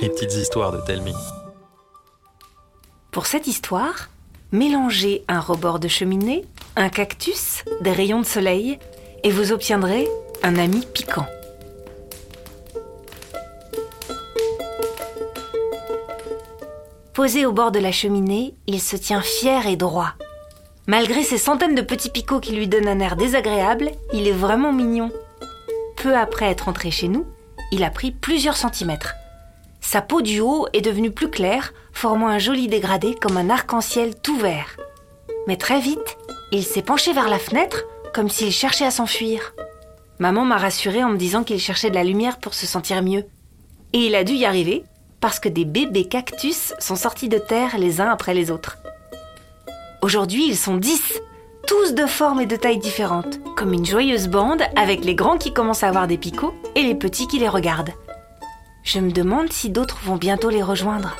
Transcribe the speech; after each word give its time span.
Les 0.00 0.08
petites 0.08 0.34
histoires 0.34 0.70
de 0.70 0.80
Telmi. 0.86 1.14
Pour 3.10 3.26
cette 3.26 3.48
histoire, 3.48 4.08
mélangez 4.52 5.24
un 5.26 5.40
rebord 5.40 5.80
de 5.80 5.88
cheminée, 5.88 6.44
un 6.76 6.88
cactus, 6.88 7.64
des 7.80 7.90
rayons 7.90 8.20
de 8.20 8.26
soleil, 8.26 8.78
et 9.24 9.32
vous 9.32 9.50
obtiendrez 9.50 10.06
un 10.44 10.56
ami 10.56 10.86
piquant. 10.94 11.26
Posé 17.14 17.46
au 17.46 17.52
bord 17.52 17.72
de 17.72 17.80
la 17.80 17.90
cheminée, 17.90 18.54
il 18.68 18.80
se 18.80 18.94
tient 18.94 19.22
fier 19.22 19.66
et 19.66 19.76
droit. 19.76 20.14
Malgré 20.86 21.24
ces 21.24 21.38
centaines 21.38 21.74
de 21.74 21.82
petits 21.82 22.10
picots 22.10 22.40
qui 22.40 22.52
lui 22.52 22.68
donnent 22.68 22.86
un 22.86 23.00
air 23.00 23.16
désagréable, 23.16 23.90
il 24.12 24.28
est 24.28 24.32
vraiment 24.32 24.72
mignon. 24.72 25.10
Peu 25.96 26.16
après 26.16 26.46
être 26.46 26.68
entré 26.68 26.92
chez 26.92 27.08
nous, 27.08 27.26
il 27.72 27.84
a 27.84 27.90
pris 27.90 28.10
plusieurs 28.10 28.56
centimètres. 28.56 29.14
Sa 29.80 30.02
peau 30.02 30.20
du 30.20 30.40
haut 30.40 30.66
est 30.72 30.80
devenue 30.80 31.10
plus 31.10 31.30
claire, 31.30 31.72
formant 31.92 32.28
un 32.28 32.38
joli 32.38 32.68
dégradé 32.68 33.14
comme 33.14 33.36
un 33.36 33.50
arc-en-ciel 33.50 34.14
tout 34.20 34.36
vert. 34.36 34.76
Mais 35.46 35.56
très 35.56 35.80
vite, 35.80 36.18
il 36.52 36.64
s'est 36.64 36.82
penché 36.82 37.12
vers 37.12 37.28
la 37.28 37.38
fenêtre, 37.38 37.84
comme 38.14 38.28
s'il 38.28 38.52
cherchait 38.52 38.84
à 38.84 38.90
s'enfuir. 38.90 39.54
Maman 40.18 40.44
m'a 40.44 40.58
rassurée 40.58 41.04
en 41.04 41.10
me 41.10 41.16
disant 41.16 41.44
qu'il 41.44 41.60
cherchait 41.60 41.90
de 41.90 41.94
la 41.94 42.04
lumière 42.04 42.38
pour 42.38 42.54
se 42.54 42.66
sentir 42.66 43.02
mieux. 43.02 43.24
Et 43.92 44.06
il 44.06 44.14
a 44.14 44.24
dû 44.24 44.34
y 44.34 44.44
arriver, 44.44 44.84
parce 45.20 45.40
que 45.40 45.48
des 45.48 45.64
bébés 45.64 46.06
cactus 46.06 46.74
sont 46.78 46.96
sortis 46.96 47.28
de 47.28 47.38
terre 47.38 47.78
les 47.78 48.00
uns 48.00 48.10
après 48.10 48.34
les 48.34 48.50
autres. 48.50 48.78
Aujourd'hui, 50.02 50.46
ils 50.48 50.56
sont 50.56 50.76
dix, 50.76 51.20
tous 51.68 51.92
de 51.92 52.06
formes 52.06 52.40
et 52.40 52.46
de 52.46 52.56
tailles 52.56 52.78
différentes, 52.78 53.40
comme 53.54 53.74
une 53.74 53.84
joyeuse 53.84 54.28
bande 54.28 54.62
avec 54.74 55.04
les 55.04 55.14
grands 55.14 55.36
qui 55.36 55.52
commencent 55.52 55.82
à 55.82 55.88
avoir 55.88 56.06
des 56.06 56.16
picots 56.16 56.54
et 56.74 56.82
les 56.82 56.94
petits 56.94 57.28
qui 57.28 57.38
les 57.38 57.48
regardent. 57.48 57.92
Je 58.84 59.00
me 59.00 59.10
demande 59.10 59.52
si 59.52 59.68
d'autres 59.68 59.98
vont 60.02 60.16
bientôt 60.16 60.48
les 60.48 60.62
rejoindre. 60.62 61.14